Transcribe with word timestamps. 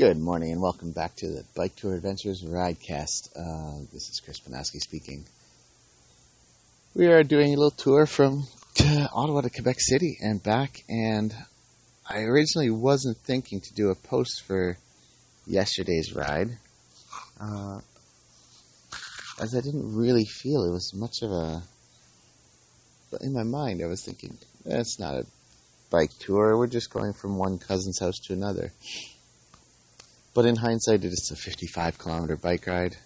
Good 0.00 0.16
morning 0.16 0.52
and 0.52 0.62
welcome 0.62 0.92
back 0.92 1.14
to 1.16 1.26
the 1.26 1.44
Bike 1.54 1.76
Tour 1.76 1.94
Adventures 1.94 2.42
Ridecast. 2.42 3.36
Uh, 3.36 3.84
this 3.92 4.08
is 4.08 4.22
Chris 4.24 4.40
Panaski 4.40 4.80
speaking. 4.80 5.26
We 6.94 7.08
are 7.08 7.22
doing 7.22 7.52
a 7.52 7.56
little 7.58 7.70
tour 7.70 8.06
from 8.06 8.44
Ottawa 9.12 9.42
to 9.42 9.50
Quebec 9.50 9.76
City 9.78 10.16
and 10.22 10.42
back, 10.42 10.84
and 10.88 11.34
I 12.08 12.22
originally 12.22 12.70
wasn't 12.70 13.18
thinking 13.18 13.60
to 13.60 13.74
do 13.74 13.90
a 13.90 13.94
post 13.94 14.42
for 14.46 14.78
yesterday's 15.46 16.14
ride, 16.14 16.56
uh, 17.38 17.80
as 19.38 19.54
I 19.54 19.60
didn't 19.60 19.94
really 19.94 20.24
feel 20.24 20.64
it 20.64 20.72
was 20.72 20.94
much 20.94 21.16
of 21.20 21.30
a. 21.30 21.62
But 23.10 23.20
in 23.20 23.34
my 23.34 23.42
mind, 23.42 23.82
I 23.82 23.86
was 23.86 24.02
thinking, 24.02 24.38
that's 24.64 24.98
not 24.98 25.12
a 25.12 25.26
bike 25.90 26.12
tour, 26.18 26.56
we're 26.56 26.68
just 26.68 26.90
going 26.90 27.12
from 27.12 27.36
one 27.36 27.58
cousin's 27.58 28.00
house 28.00 28.18
to 28.28 28.32
another. 28.32 28.72
But 30.32 30.44
in 30.46 30.56
hindsight, 30.56 31.04
it 31.04 31.12
is 31.12 31.30
a 31.32 31.36
55 31.36 31.98
kilometer 31.98 32.36
bike 32.36 32.66
ride. 32.66 32.96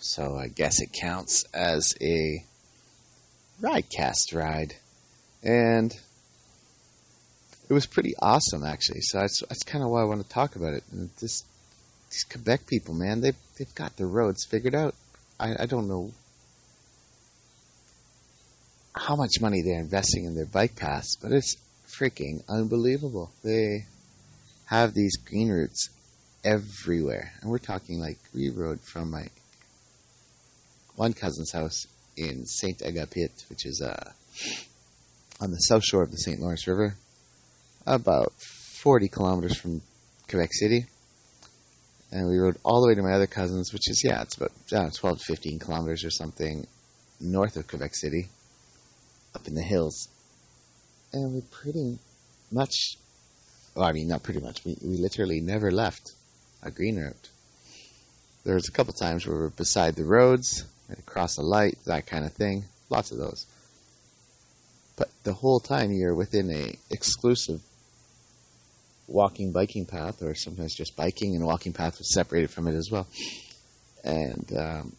So 0.00 0.36
I 0.36 0.48
guess 0.48 0.80
it 0.80 0.92
counts 0.92 1.44
as 1.54 1.94
a 2.00 2.44
ridecast 3.60 4.34
ride. 4.34 4.74
And 5.42 5.92
it 7.68 7.72
was 7.72 7.86
pretty 7.86 8.14
awesome, 8.20 8.64
actually. 8.64 9.00
So 9.02 9.18
that's, 9.20 9.42
that's 9.48 9.62
kind 9.62 9.84
of 9.84 9.90
why 9.90 10.02
I 10.02 10.06
want 10.06 10.22
to 10.22 10.28
talk 10.28 10.56
about 10.56 10.74
it. 10.74 10.84
And 10.90 11.10
this, 11.20 11.44
these 12.10 12.24
Quebec 12.24 12.66
people, 12.66 12.94
man, 12.94 13.20
they've, 13.20 13.36
they've 13.58 13.74
got 13.74 13.96
the 13.96 14.06
roads 14.06 14.44
figured 14.44 14.74
out. 14.74 14.94
I, 15.38 15.54
I 15.60 15.66
don't 15.66 15.88
know 15.88 16.10
how 18.94 19.14
much 19.14 19.40
money 19.40 19.62
they're 19.62 19.80
investing 19.80 20.24
in 20.24 20.34
their 20.34 20.46
bike 20.46 20.74
paths, 20.74 21.16
but 21.16 21.30
it's 21.30 21.56
freaking 21.86 22.42
unbelievable. 22.48 23.30
They 23.44 23.86
have 24.66 24.94
these 24.94 25.16
green 25.16 25.50
routes 25.50 25.90
everywhere. 26.44 27.32
And 27.40 27.50
we're 27.50 27.58
talking 27.58 27.98
like 27.98 28.18
we 28.34 28.50
rode 28.50 28.80
from 28.80 29.10
my 29.10 29.28
one 30.96 31.12
cousin's 31.12 31.52
house 31.52 31.86
in 32.16 32.44
Saint 32.46 32.78
Agapit, 32.78 33.48
which 33.48 33.64
is 33.64 33.80
uh, 33.80 34.10
on 35.40 35.50
the 35.50 35.58
south 35.58 35.84
shore 35.84 36.02
of 36.02 36.10
the 36.10 36.16
St. 36.16 36.40
Lawrence 36.40 36.66
River, 36.66 36.96
about 37.86 38.32
40 38.82 39.08
kilometers 39.08 39.56
from 39.56 39.80
Quebec 40.28 40.50
City. 40.52 40.86
And 42.10 42.28
we 42.28 42.38
rode 42.38 42.56
all 42.64 42.80
the 42.80 42.88
way 42.88 42.94
to 42.94 43.02
my 43.02 43.12
other 43.12 43.26
cousin's, 43.26 43.72
which 43.72 43.88
is, 43.88 44.02
yeah, 44.04 44.22
it's 44.22 44.36
about 44.36 44.52
know, 44.72 44.90
12 44.92 45.18
to 45.18 45.24
15 45.24 45.58
kilometers 45.58 46.04
or 46.04 46.10
something 46.10 46.66
north 47.20 47.56
of 47.56 47.66
Quebec 47.68 47.94
City, 47.94 48.28
up 49.34 49.46
in 49.46 49.54
the 49.54 49.62
hills. 49.62 50.08
And 51.12 51.34
we 51.34 51.42
pretty 51.42 51.98
much, 52.50 52.96
well, 53.74 53.86
I 53.86 53.92
mean, 53.92 54.08
not 54.08 54.22
pretty 54.22 54.40
much, 54.40 54.64
we, 54.64 54.76
we 54.82 54.96
literally 54.96 55.40
never 55.40 55.70
left 55.70 56.12
a 56.62 56.70
green 56.70 56.98
route. 56.98 57.28
There 58.44 58.54
was 58.54 58.68
a 58.68 58.72
couple 58.72 58.92
times 58.92 59.26
where 59.26 59.36
we 59.36 59.42
were 59.42 59.50
beside 59.50 59.94
the 59.94 60.04
roads, 60.04 60.64
and 60.88 60.98
across 60.98 61.36
a 61.36 61.42
light, 61.42 61.78
that 61.86 62.06
kind 62.06 62.24
of 62.24 62.32
thing. 62.32 62.64
Lots 62.88 63.10
of 63.10 63.18
those. 63.18 63.46
But 64.96 65.10
the 65.22 65.34
whole 65.34 65.60
time 65.60 65.92
you're 65.92 66.14
within 66.14 66.50
a 66.50 66.78
exclusive 66.90 67.60
walking 69.06 69.52
biking 69.52 69.86
path, 69.86 70.22
or 70.22 70.34
sometimes 70.34 70.74
just 70.74 70.96
biking 70.96 71.34
and 71.34 71.44
walking 71.44 71.72
path 71.72 71.98
was 71.98 72.12
separated 72.12 72.50
from 72.50 72.68
it 72.68 72.74
as 72.74 72.90
well. 72.90 73.06
And 74.04 74.50
um, 74.56 74.92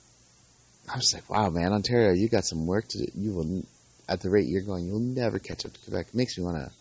I 0.92 0.96
was 0.96 1.14
like, 1.14 1.30
wow, 1.30 1.50
man, 1.50 1.74
Ontario, 1.74 2.14
you 2.14 2.30
got 2.30 2.46
some 2.46 2.66
work 2.68 2.88
to 2.90 2.98
do. 3.00 3.12
You 3.16 3.34
will, 3.34 3.64
at 4.08 4.22
the 4.22 4.30
rate 4.30 4.48
you're 4.48 4.62
going, 4.62 4.86
you'll 4.86 5.00
never 5.00 5.40
catch 5.40 5.66
up 5.66 5.74
to 5.74 5.80
Quebec. 5.82 6.08
It 6.10 6.16
makes 6.16 6.38
me 6.38 6.44
want 6.44 6.58
to, 6.58 6.72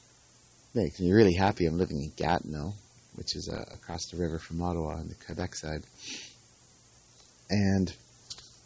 makes 0.74 1.00
me 1.00 1.12
really 1.12 1.34
happy 1.34 1.66
I'm 1.66 1.78
living 1.78 2.02
in 2.02 2.12
Gatineau 2.16 2.74
which 3.18 3.36
is 3.36 3.50
uh, 3.52 3.64
across 3.74 4.06
the 4.06 4.16
river 4.16 4.38
from 4.38 4.62
Ottawa 4.62 4.94
on 4.94 5.08
the 5.08 5.16
Quebec 5.26 5.54
side. 5.56 5.82
And 7.50 7.92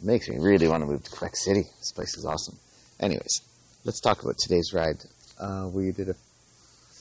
makes 0.01 0.29
me 0.29 0.37
really 0.37 0.67
want 0.67 0.81
to 0.81 0.87
move 0.87 1.03
to 1.03 1.11
Quebec 1.11 1.35
City. 1.35 1.63
This 1.79 1.91
place 1.91 2.15
is 2.17 2.25
awesome. 2.25 2.57
Anyways, 2.99 3.41
let's 3.83 3.99
talk 3.99 4.21
about 4.21 4.37
today's 4.37 4.71
ride. 4.73 5.03
Uh, 5.39 5.69
we 5.71 5.91
did 5.91 6.09
a 6.09 6.15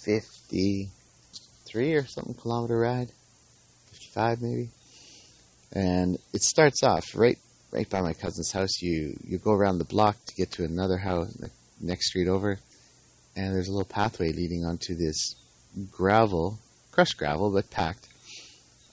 53 0.05 1.95
or 1.95 2.07
something 2.07 2.35
kilometer 2.35 2.79
ride, 2.79 3.11
55 3.91 4.41
maybe. 4.41 4.71
And 5.73 6.19
it 6.33 6.43
starts 6.43 6.83
off 6.83 7.15
right 7.15 7.39
right 7.71 7.89
by 7.89 8.03
my 8.03 8.13
cousin's 8.13 8.53
house. 8.53 8.81
You 8.81 9.17
you 9.25 9.39
go 9.39 9.53
around 9.53 9.79
the 9.79 9.85
block 9.85 10.17
to 10.27 10.35
get 10.35 10.51
to 10.53 10.65
another 10.65 10.99
house, 10.99 11.33
the 11.35 11.51
next 11.81 12.09
street 12.09 12.29
over, 12.29 12.59
and 13.37 13.55
there's 13.55 13.69
a 13.69 13.73
little 13.73 13.89
pathway 13.89 14.33
leading 14.33 14.65
onto 14.65 14.95
this 14.95 15.35
gravel 15.91 16.59
crushed 16.93 17.17
gravel, 17.17 17.51
but 17.51 17.71
packed 17.71 18.07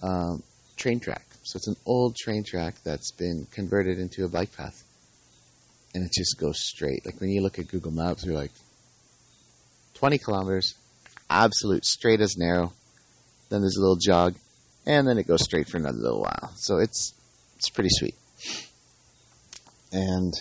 um, 0.02 0.42
train 0.78 1.00
track. 1.00 1.26
So 1.44 1.58
it's 1.58 1.68
an 1.68 1.76
old 1.86 2.16
train 2.16 2.44
track 2.44 2.76
that's 2.84 3.12
been 3.12 3.48
converted 3.52 4.00
into 4.00 4.26
a 4.26 4.30
bike 4.30 4.56
path. 4.56 4.84
And 5.94 6.04
it 6.06 6.12
just 6.14 6.40
goes 6.40 6.60
straight. 6.60 7.06
Like 7.06 7.20
when 7.20 7.30
you 7.30 7.42
look 7.42 7.60
at 7.60 7.68
Google 7.68 7.92
Maps, 7.92 8.26
you're 8.26 8.36
like 8.36 8.52
20 9.96 10.18
kilometers, 10.20 10.76
absolute 11.30 11.86
straight 11.86 12.22
as 12.22 12.38
narrow. 12.38 12.74
Then 13.50 13.62
there's 13.62 13.78
a 13.78 13.82
little 13.82 13.98
jog, 13.98 14.36
and 14.86 15.08
then 15.08 15.18
it 15.18 15.28
goes 15.28 15.44
straight 15.44 15.68
for 15.68 15.78
another 15.78 15.98
little 15.98 16.22
while. 16.22 16.52
So 16.56 16.78
it's 16.78 17.14
it's 17.56 17.70
pretty 17.70 17.90
sweet. 17.92 18.16
And 19.92 20.34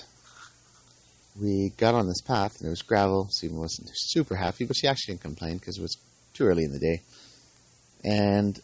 we 1.40 1.72
got 1.78 1.94
on 1.94 2.06
this 2.06 2.20
path, 2.20 2.58
and 2.58 2.66
it 2.66 2.70
was 2.70 2.82
gravel. 2.82 3.28
Stephen 3.30 3.58
wasn't 3.58 3.88
super 3.94 4.36
happy, 4.36 4.66
but 4.66 4.76
she 4.76 4.86
actually 4.86 5.14
didn't 5.14 5.22
complain 5.22 5.56
because 5.56 5.78
it 5.78 5.82
was 5.82 5.96
too 6.34 6.44
early 6.44 6.64
in 6.64 6.72
the 6.72 6.78
day. 6.78 7.00
And 8.04 8.58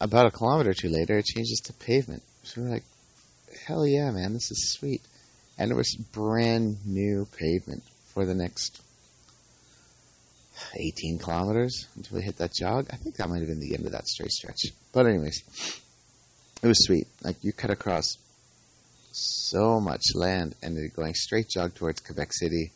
about 0.00 0.26
a 0.26 0.30
kilometer 0.30 0.70
or 0.70 0.74
two 0.74 0.88
later, 0.88 1.18
it 1.18 1.26
changes 1.26 1.60
to 1.64 1.72
pavement. 1.72 2.22
So 2.42 2.62
we're 2.62 2.70
like, 2.70 2.84
hell 3.66 3.86
yeah, 3.86 4.10
man, 4.10 4.32
this 4.32 4.50
is 4.50 4.72
sweet. 4.72 5.02
And 5.58 5.70
it 5.70 5.74
was 5.74 5.96
brand 6.12 6.78
new 6.86 7.26
pavement 7.36 7.82
for 8.12 8.24
the 8.24 8.34
next 8.34 8.80
18 10.76 11.18
kilometers 11.18 11.86
until 11.96 12.18
we 12.18 12.24
hit 12.24 12.38
that 12.38 12.54
jog. 12.54 12.86
I 12.92 12.96
think 12.96 13.16
that 13.16 13.28
might 13.28 13.40
have 13.40 13.48
been 13.48 13.60
the 13.60 13.74
end 13.74 13.86
of 13.86 13.92
that 13.92 14.06
straight 14.06 14.30
stretch. 14.30 14.60
But, 14.92 15.06
anyways, 15.06 15.42
it 16.62 16.66
was 16.66 16.84
sweet. 16.84 17.06
Like, 17.22 17.36
you 17.42 17.52
cut 17.52 17.70
across 17.70 18.16
so 19.12 19.80
much 19.80 20.02
land 20.14 20.54
and 20.62 20.76
you're 20.76 20.88
going 20.88 21.14
straight 21.14 21.48
jog 21.48 21.74
towards 21.74 22.00
Quebec 22.00 22.32
City. 22.32 22.72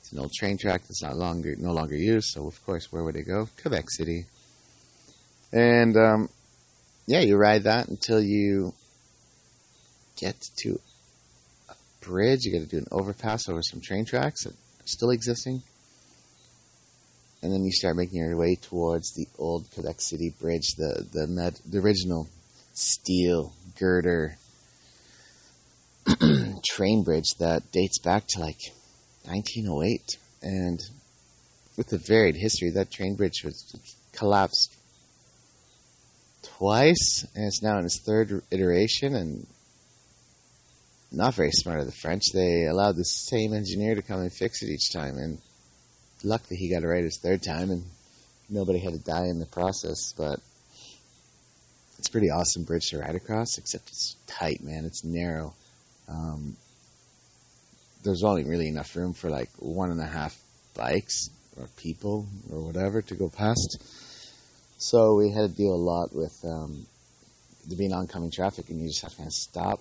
It's 0.00 0.12
an 0.12 0.18
old 0.18 0.32
train 0.32 0.58
track 0.58 0.82
that's 0.82 1.02
not 1.02 1.16
longer 1.16 1.54
no 1.56 1.72
longer 1.72 1.96
used, 1.96 2.28
so 2.30 2.46
of 2.46 2.64
course, 2.66 2.92
where 2.92 3.04
would 3.04 3.16
it 3.16 3.26
go? 3.26 3.48
Quebec 3.60 3.90
City. 3.90 4.26
And 5.54 5.96
um, 5.96 6.28
yeah, 7.06 7.20
you 7.20 7.36
ride 7.36 7.62
that 7.62 7.86
until 7.86 8.20
you 8.20 8.74
get 10.16 10.34
to 10.58 10.80
a 11.68 11.74
bridge. 12.04 12.40
You 12.42 12.58
got 12.58 12.68
to 12.68 12.76
do 12.76 12.78
an 12.78 12.88
overpass 12.90 13.48
over 13.48 13.62
some 13.62 13.80
train 13.80 14.04
tracks 14.04 14.42
that 14.42 14.52
are 14.52 14.86
still 14.86 15.10
existing. 15.10 15.62
And 17.40 17.52
then 17.52 17.62
you 17.62 17.70
start 17.70 17.94
making 17.94 18.18
your 18.18 18.36
way 18.36 18.56
towards 18.56 19.14
the 19.14 19.28
old 19.38 19.70
Quebec 19.72 20.00
City 20.00 20.34
Bridge, 20.40 20.74
the 20.76 21.06
the, 21.12 21.28
med, 21.28 21.60
the 21.64 21.78
original 21.78 22.28
steel 22.72 23.52
girder 23.78 24.36
train 26.64 27.04
bridge 27.04 27.32
that 27.38 27.70
dates 27.70 28.00
back 28.00 28.24
to 28.30 28.40
like 28.40 28.58
1908. 29.26 30.18
And 30.42 30.80
with 31.76 31.92
a 31.92 31.98
varied 31.98 32.34
history, 32.34 32.70
that 32.70 32.90
train 32.90 33.14
bridge 33.14 33.44
was 33.44 33.76
collapsed 34.12 34.74
twice, 36.44 37.26
and 37.34 37.46
it's 37.46 37.62
now 37.62 37.78
in 37.78 37.84
its 37.84 38.00
third 38.00 38.42
iteration, 38.50 39.14
and 39.14 39.46
not 41.12 41.34
very 41.34 41.50
smart 41.52 41.80
of 41.80 41.86
the 41.86 41.92
French. 41.92 42.24
They 42.32 42.66
allowed 42.66 42.96
the 42.96 43.04
same 43.04 43.52
engineer 43.52 43.94
to 43.94 44.02
come 44.02 44.20
and 44.20 44.32
fix 44.32 44.62
it 44.62 44.70
each 44.70 44.92
time, 44.92 45.16
and 45.16 45.38
luckily 46.22 46.56
he 46.56 46.70
got 46.70 46.82
it 46.82 46.88
right 46.88 47.04
his 47.04 47.20
third 47.22 47.42
time, 47.42 47.70
and 47.70 47.84
nobody 48.48 48.78
had 48.78 48.92
to 48.92 48.98
die 48.98 49.26
in 49.26 49.38
the 49.38 49.46
process. 49.46 50.12
But 50.16 50.40
it's 51.98 52.08
a 52.08 52.12
pretty 52.12 52.30
awesome 52.30 52.64
bridge 52.64 52.88
to 52.90 52.98
ride 52.98 53.14
across, 53.14 53.58
except 53.58 53.88
it's 53.88 54.16
tight, 54.26 54.62
man. 54.62 54.84
It's 54.84 55.04
narrow. 55.04 55.54
Um, 56.08 56.56
there's 58.02 58.22
only 58.22 58.44
really 58.44 58.68
enough 58.68 58.94
room 58.94 59.14
for 59.14 59.30
like 59.30 59.48
one 59.58 59.90
and 59.90 60.00
a 60.00 60.06
half 60.06 60.36
bikes 60.74 61.30
or 61.56 61.68
people 61.76 62.26
or 62.52 62.60
whatever 62.60 63.00
to 63.00 63.14
go 63.14 63.28
past. 63.28 63.78
So 64.84 65.14
we 65.14 65.30
had 65.30 65.48
to 65.48 65.56
deal 65.56 65.72
a 65.72 65.80
lot 65.80 66.14
with 66.14 66.44
um, 66.44 66.86
there 67.66 67.78
being 67.78 67.94
oncoming 67.94 68.30
traffic, 68.30 68.68
and 68.68 68.78
you 68.78 68.88
just 68.88 69.00
have 69.00 69.12
to 69.12 69.16
kind 69.16 69.26
of 69.26 69.32
stop 69.32 69.80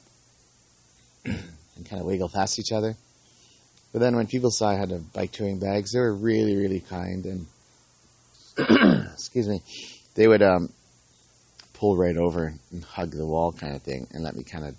and 1.25 1.89
kind 1.89 1.99
of 1.99 2.05
wiggle 2.05 2.29
past 2.29 2.57
each 2.57 2.71
other. 2.71 2.95
But 3.91 3.99
then 3.99 4.15
when 4.15 4.27
people 4.27 4.49
saw 4.49 4.69
I 4.69 4.75
had 4.75 4.93
a 4.93 4.99
bike 4.99 5.33
touring 5.33 5.59
bags, 5.59 5.91
they 5.91 5.99
were 5.99 6.15
really, 6.15 6.55
really 6.55 6.79
kind, 6.79 7.25
and 7.25 7.47
excuse 9.11 9.45
me, 9.45 9.61
they 10.15 10.29
would 10.29 10.41
um, 10.41 10.69
pull 11.73 11.97
right 11.97 12.15
over 12.15 12.53
and 12.71 12.83
hug 12.85 13.11
the 13.11 13.27
wall, 13.27 13.51
kind 13.51 13.75
of 13.75 13.81
thing, 13.81 14.07
and 14.13 14.23
let 14.23 14.37
me 14.37 14.43
kind 14.45 14.63
of 14.63 14.73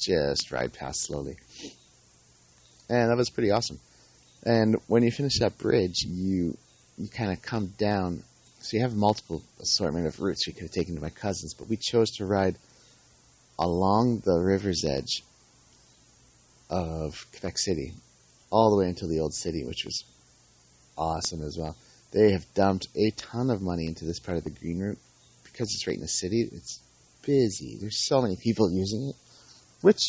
just 0.00 0.50
ride 0.50 0.72
past 0.72 1.02
slowly. 1.02 1.36
And 2.88 3.10
that 3.10 3.16
was 3.18 3.28
pretty 3.28 3.50
awesome. 3.50 3.78
And 4.42 4.76
when 4.86 5.02
you 5.02 5.10
finish 5.10 5.38
that 5.40 5.58
bridge, 5.58 6.02
you 6.06 6.56
you 6.96 7.08
kind 7.08 7.30
of 7.30 7.42
come 7.42 7.74
down 7.76 8.22
so 8.60 8.76
you 8.76 8.82
have 8.82 8.94
multiple 8.94 9.42
assortment 9.60 10.06
of 10.06 10.20
routes 10.20 10.46
you 10.46 10.52
could 10.52 10.62
have 10.62 10.72
taken 10.72 10.94
to 10.94 11.00
my 11.00 11.10
cousins, 11.10 11.54
but 11.54 11.68
we 11.68 11.76
chose 11.76 12.10
to 12.12 12.26
ride 12.26 12.56
along 13.58 14.22
the 14.24 14.38
river's 14.38 14.84
edge 14.84 15.22
of 16.68 17.26
Quebec 17.32 17.58
City, 17.58 17.92
all 18.50 18.70
the 18.70 18.76
way 18.82 18.88
into 18.88 19.06
the 19.06 19.20
old 19.20 19.34
city, 19.34 19.64
which 19.64 19.84
was 19.84 20.04
awesome 20.98 21.42
as 21.42 21.56
well. 21.58 21.76
They 22.12 22.32
have 22.32 22.52
dumped 22.54 22.88
a 22.96 23.10
ton 23.10 23.50
of 23.50 23.62
money 23.62 23.86
into 23.86 24.04
this 24.04 24.18
part 24.18 24.38
of 24.38 24.44
the 24.44 24.50
green 24.50 24.80
route 24.80 24.98
because 25.44 25.68
it's 25.72 25.86
right 25.86 25.96
in 25.96 26.02
the 26.02 26.08
city. 26.08 26.48
It's 26.52 26.80
busy. 27.22 27.76
There's 27.80 28.06
so 28.06 28.22
many 28.22 28.36
people 28.36 28.70
using 28.70 29.08
it, 29.08 29.16
which 29.80 30.02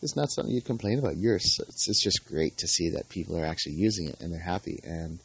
is 0.00 0.16
not 0.16 0.30
something 0.30 0.54
you 0.54 0.62
complain 0.62 0.98
about. 0.98 1.16
Yours, 1.16 1.58
it's, 1.68 1.88
it's 1.88 2.02
just 2.02 2.26
great 2.26 2.56
to 2.58 2.66
see 2.66 2.90
that 2.90 3.08
people 3.08 3.38
are 3.38 3.44
actually 3.44 3.74
using 3.74 4.08
it 4.08 4.20
and 4.20 4.32
they're 4.32 4.40
happy. 4.40 4.80
And 4.84 5.18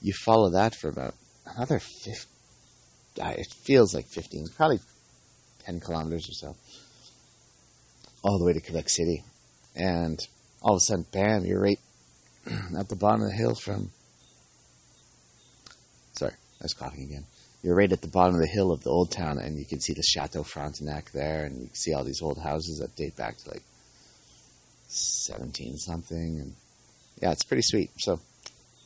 you 0.00 0.12
follow 0.12 0.50
that 0.50 0.74
for 0.74 0.88
about 0.88 1.14
another 1.46 1.78
50, 1.78 2.12
it 3.16 3.52
feels 3.52 3.94
like 3.94 4.06
15, 4.06 4.46
probably 4.56 4.80
10 5.64 5.80
kilometers 5.80 6.28
or 6.28 6.32
so, 6.32 6.56
all 8.22 8.38
the 8.38 8.44
way 8.44 8.52
to 8.52 8.60
Quebec 8.60 8.88
City. 8.88 9.22
And 9.74 10.18
all 10.60 10.74
of 10.74 10.78
a 10.78 10.80
sudden, 10.80 11.06
bam, 11.12 11.44
you're 11.44 11.60
right 11.60 11.78
at 12.78 12.88
the 12.88 12.96
bottom 12.96 13.22
of 13.22 13.28
the 13.28 13.36
hill 13.36 13.54
from. 13.54 13.90
Sorry, 16.14 16.32
I 16.32 16.64
was 16.64 16.74
coughing 16.74 17.04
again. 17.04 17.24
You're 17.62 17.76
right 17.76 17.92
at 17.92 18.02
the 18.02 18.08
bottom 18.08 18.34
of 18.34 18.40
the 18.40 18.46
hill 18.46 18.72
of 18.72 18.82
the 18.82 18.90
old 18.90 19.12
town, 19.12 19.38
and 19.38 19.56
you 19.56 19.64
can 19.64 19.80
see 19.80 19.92
the 19.92 20.02
Chateau 20.02 20.42
Frontenac 20.42 21.12
there, 21.12 21.44
and 21.44 21.60
you 21.60 21.66
can 21.66 21.74
see 21.74 21.94
all 21.94 22.04
these 22.04 22.20
old 22.20 22.38
houses 22.38 22.78
that 22.78 22.96
date 22.96 23.16
back 23.16 23.36
to 23.38 23.50
like 23.50 23.62
17 24.88 25.78
something. 25.78 26.40
And 26.40 26.54
yeah, 27.20 27.30
it's 27.30 27.44
pretty 27.44 27.62
sweet. 27.62 27.90
So, 27.98 28.20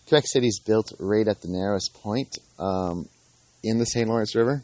Quebec 0.09 0.25
City 0.27 0.47
is 0.47 0.61
built 0.65 0.93
right 1.01 1.27
at 1.27 1.41
the 1.41 1.49
narrowest 1.49 1.93
point 1.95 2.39
um, 2.61 3.09
in 3.65 3.79
the 3.79 3.87
St. 3.87 4.09
Lawrence 4.09 4.37
River. 4.37 4.63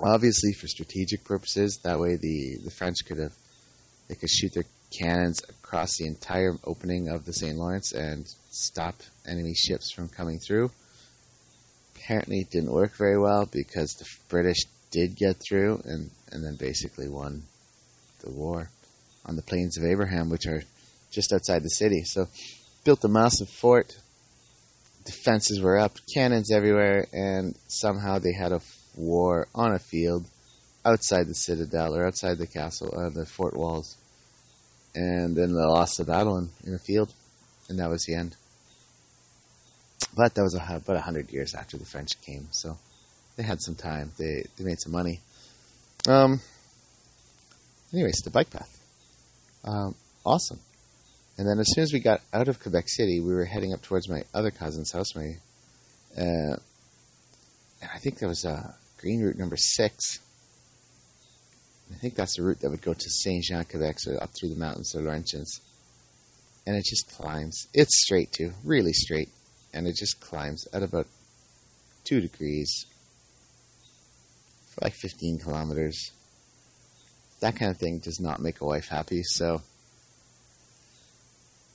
Obviously, 0.00 0.52
for 0.52 0.66
strategic 0.66 1.24
purposes, 1.24 1.78
that 1.84 2.00
way 2.00 2.16
the, 2.16 2.58
the 2.64 2.70
French 2.70 2.96
could 3.06 3.18
have 3.18 3.32
they 4.08 4.14
could 4.14 4.30
shoot 4.30 4.52
their 4.54 4.64
cannons 4.96 5.42
across 5.48 5.96
the 5.98 6.06
entire 6.06 6.56
opening 6.64 7.08
of 7.08 7.24
the 7.24 7.32
St. 7.32 7.56
Lawrence 7.56 7.92
and 7.92 8.26
stop 8.50 8.94
enemy 9.28 9.54
ships 9.54 9.92
from 9.92 10.08
coming 10.08 10.38
through. 10.38 10.70
Apparently, 11.96 12.38
it 12.38 12.50
didn't 12.50 12.72
work 12.72 12.96
very 12.96 13.18
well 13.18 13.46
because 13.50 13.90
the 13.94 14.06
British 14.28 14.58
did 14.90 15.16
get 15.16 15.36
through 15.36 15.82
and, 15.84 16.10
and 16.30 16.44
then 16.44 16.56
basically 16.56 17.08
won 17.08 17.42
the 18.24 18.30
war 18.30 18.70
on 19.24 19.34
the 19.34 19.42
plains 19.42 19.76
of 19.76 19.84
Abraham, 19.84 20.30
which 20.30 20.46
are 20.46 20.62
just 21.10 21.32
outside 21.32 21.62
the 21.62 21.68
city. 21.68 22.02
So, 22.04 22.28
built 22.84 23.04
a 23.04 23.08
massive 23.08 23.48
fort. 23.48 23.96
Defenses 25.06 25.60
were 25.60 25.78
up, 25.78 25.96
cannons 26.12 26.52
everywhere, 26.52 27.06
and 27.12 27.56
somehow 27.68 28.18
they 28.18 28.32
had 28.32 28.52
a 28.52 28.60
war 28.96 29.46
on 29.54 29.72
a 29.72 29.78
field 29.78 30.26
outside 30.84 31.26
the 31.28 31.34
citadel 31.34 31.94
or 31.94 32.06
outside 32.06 32.38
the 32.38 32.46
castle, 32.46 32.92
uh, 32.96 33.08
the 33.08 33.24
fort 33.24 33.56
walls. 33.56 33.96
And 34.94 35.36
then 35.36 35.52
they 35.52 35.60
lost 35.60 35.98
the 35.98 36.04
battle 36.04 36.36
in, 36.38 36.50
in 36.64 36.74
a 36.74 36.78
field, 36.78 37.12
and 37.68 37.78
that 37.78 37.88
was 37.88 38.04
the 38.04 38.14
end. 38.14 38.36
But 40.16 40.34
that 40.34 40.42
was 40.42 40.54
a, 40.54 40.58
about 40.58 40.96
a 40.96 41.00
hundred 41.00 41.30
years 41.30 41.54
after 41.54 41.76
the 41.76 41.84
French 41.84 42.20
came, 42.22 42.48
so 42.50 42.78
they 43.36 43.42
had 43.42 43.60
some 43.60 43.74
time. 43.74 44.12
They 44.18 44.44
they 44.56 44.64
made 44.64 44.80
some 44.80 44.92
money. 44.92 45.20
Um. 46.08 46.40
Anyways, 47.92 48.22
the 48.24 48.30
bike 48.30 48.50
path, 48.50 48.78
um, 49.64 49.94
awesome. 50.24 50.58
And 51.38 51.46
then 51.46 51.58
as 51.58 51.66
soon 51.74 51.84
as 51.84 51.92
we 51.92 52.00
got 52.00 52.22
out 52.32 52.48
of 52.48 52.60
Quebec 52.60 52.88
City, 52.88 53.20
we 53.20 53.34
were 53.34 53.44
heading 53.44 53.74
up 53.74 53.82
towards 53.82 54.08
my 54.08 54.22
other 54.32 54.50
cousin's 54.50 54.92
house. 54.92 55.14
My, 55.14 55.36
uh, 56.16 56.56
and 57.82 57.90
I 57.94 57.98
think 57.98 58.18
that 58.18 58.28
was 58.28 58.44
uh, 58.44 58.72
Green 58.98 59.22
Route 59.22 59.38
number 59.38 59.56
six. 59.56 60.20
I 61.92 61.98
think 61.98 62.14
that's 62.14 62.36
the 62.36 62.42
route 62.42 62.60
that 62.60 62.70
would 62.70 62.82
go 62.82 62.94
to 62.94 63.10
Saint 63.10 63.44
Jean, 63.44 63.64
Quebec, 63.64 64.00
so 64.00 64.16
up 64.16 64.30
through 64.30 64.48
the 64.48 64.58
mountains 64.58 64.90
to 64.92 64.98
Laurentians. 64.98 65.60
And 66.66 66.74
it 66.74 66.84
just 66.84 67.12
climbs. 67.12 67.68
It's 67.74 68.02
straight 68.02 68.32
too, 68.32 68.52
really 68.64 68.92
straight, 68.92 69.28
and 69.72 69.86
it 69.86 69.94
just 69.94 70.20
climbs 70.20 70.66
at 70.72 70.82
about 70.82 71.06
two 72.04 72.20
degrees 72.20 72.86
for 74.70 74.84
like 74.84 74.94
15 74.94 75.38
kilometers. 75.38 76.12
That 77.40 77.56
kind 77.56 77.70
of 77.70 77.76
thing 77.76 77.98
does 77.98 78.18
not 78.18 78.40
make 78.40 78.60
a 78.60 78.64
wife 78.64 78.88
happy, 78.88 79.22
so 79.22 79.62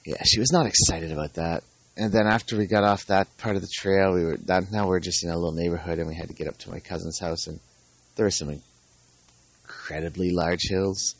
yeah, 0.05 0.21
she 0.23 0.39
was 0.39 0.51
not 0.51 0.65
excited 0.65 1.11
about 1.11 1.33
that. 1.35 1.63
And 1.97 2.11
then 2.11 2.25
after 2.25 2.57
we 2.57 2.67
got 2.67 2.83
off 2.83 3.05
that 3.07 3.37
part 3.37 3.55
of 3.55 3.61
the 3.61 3.67
trail, 3.71 4.13
we 4.13 4.23
were 4.23 4.37
that 4.45 4.71
now 4.71 4.87
we're 4.87 4.99
just 4.99 5.23
in 5.23 5.29
a 5.29 5.35
little 5.35 5.51
neighborhood, 5.51 5.99
and 5.99 6.07
we 6.07 6.15
had 6.15 6.29
to 6.29 6.33
get 6.33 6.47
up 6.47 6.57
to 6.59 6.71
my 6.71 6.79
cousin's 6.79 7.19
house, 7.19 7.47
and 7.47 7.59
there 8.15 8.25
were 8.25 8.31
some 8.31 8.61
incredibly 9.63 10.31
large 10.31 10.69
hills, 10.69 11.15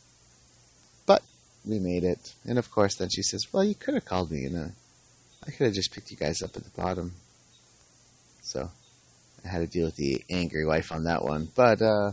but 1.06 1.22
we 1.66 1.78
made 1.78 2.04
it. 2.04 2.34
And 2.44 2.58
of 2.58 2.70
course, 2.70 2.96
then 2.96 3.10
she 3.10 3.22
says, 3.22 3.52
"Well, 3.52 3.64
you 3.64 3.74
could 3.74 3.94
have 3.94 4.04
called 4.04 4.30
me, 4.30 4.40
you 4.40 4.50
know. 4.50 4.70
I 5.46 5.50
could 5.50 5.66
have 5.66 5.74
just 5.74 5.92
picked 5.92 6.10
you 6.10 6.16
guys 6.16 6.42
up 6.42 6.56
at 6.56 6.64
the 6.64 6.80
bottom." 6.80 7.12
So 8.42 8.70
I 9.44 9.48
had 9.48 9.60
to 9.60 9.66
deal 9.66 9.86
with 9.86 9.96
the 9.96 10.24
angry 10.30 10.64
wife 10.64 10.90
on 10.90 11.04
that 11.04 11.22
one, 11.22 11.48
but 11.54 11.82
uh, 11.82 12.12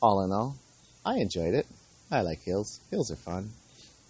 all 0.00 0.22
in 0.22 0.32
all, 0.32 0.56
I 1.04 1.16
enjoyed 1.16 1.54
it. 1.54 1.66
I 2.10 2.22
like 2.22 2.42
hills. 2.42 2.80
Hills 2.90 3.10
are 3.10 3.16
fun. 3.16 3.50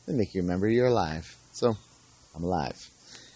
They 0.06 0.12
make 0.12 0.34
you 0.34 0.42
remember 0.42 0.69
you're 0.69 0.87
alive. 0.87 1.37
So, 1.61 1.77
I'm 2.35 2.45
alive. 2.45 2.89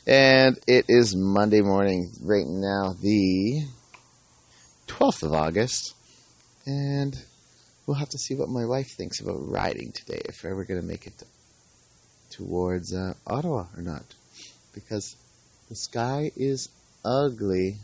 And 0.07 0.59
it 0.67 0.87
is 0.89 1.15
Monday 1.15 1.61
morning 1.61 2.11
right 2.23 2.47
now, 2.47 2.95
the 2.99 3.67
12th 4.87 5.25
of 5.25 5.35
August. 5.35 5.93
And 6.65 7.15
we'll 7.85 7.99
have 7.99 8.09
to 8.09 8.17
see 8.17 8.35
what 8.35 8.49
my 8.49 8.65
wife 8.65 8.87
thinks 8.97 9.21
about 9.21 9.47
riding 9.47 9.93
today, 9.93 10.23
if 10.25 10.43
we're 10.43 10.53
ever 10.53 10.65
going 10.65 10.81
to 10.81 10.87
make 10.87 11.07
it 11.07 11.19
to, 11.19 11.27
towards 12.31 12.95
uh, 12.95 13.13
Ottawa 13.27 13.67
or 13.77 13.83
not. 13.83 14.07
Because 14.75 15.17
the 15.69 15.77
sky 15.77 16.31
is 16.35 16.71
ugly. 17.05 17.77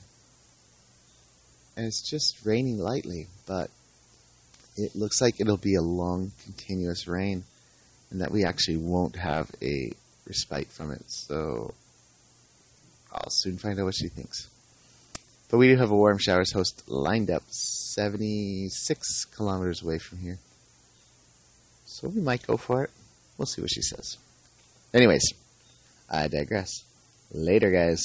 And 1.77 1.85
it's 1.85 2.09
just 2.09 2.47
raining 2.47 2.79
lightly, 2.79 3.27
but 3.47 3.69
it 4.79 4.97
looks 4.97 5.21
like 5.21 5.39
it'll 5.39 5.59
be 5.59 5.75
a 5.75 5.83
long, 5.83 6.33
continuous 6.45 7.07
rain. 7.07 7.45
And 8.11 8.23
that 8.23 8.31
we 8.31 8.47
actually 8.47 8.79
won't 8.79 9.17
have 9.17 9.51
a 9.61 9.93
respite 10.26 10.69
from 10.69 10.90
it. 10.93 11.02
So 11.11 11.75
I'll 13.12 13.31
soon 13.31 13.58
find 13.58 13.78
out 13.78 13.87
what 13.87 13.94
she 13.94 14.08
thinks. 14.08 14.49
But 15.50 15.58
we 15.58 15.69
do 15.69 15.76
have 15.76 15.90
a 15.90 15.96
warm 15.96 16.19
showers 16.19 16.52
host 16.52 16.88
lined 16.88 17.31
up 17.31 17.43
76 17.50 19.24
kilometers 19.36 19.82
away 19.82 19.98
from 19.98 20.19
here. 20.19 20.39
So 21.86 22.08
we 22.08 22.20
might 22.20 22.46
go 22.46 22.56
for 22.56 22.84
it. 22.84 22.91
We'll 23.36 23.46
see 23.46 23.60
what 23.60 23.70
she 23.70 23.82
says. 23.82 24.17
Anyways, 24.94 25.24
I 26.08 26.29
digress. 26.29 26.70
Later, 27.32 27.70
guys. 27.70 28.03